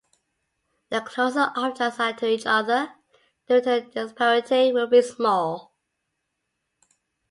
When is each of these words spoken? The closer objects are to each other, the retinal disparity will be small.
The 0.89 1.01
closer 1.01 1.51
objects 1.55 1.99
are 1.99 2.11
to 2.13 2.27
each 2.27 2.47
other, 2.47 2.91
the 3.45 3.61
retinal 3.61 3.85
disparity 3.91 4.73
will 4.73 4.87
be 4.87 5.03
small. 5.03 5.75